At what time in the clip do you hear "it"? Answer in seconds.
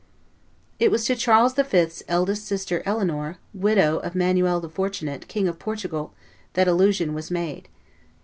0.79-0.89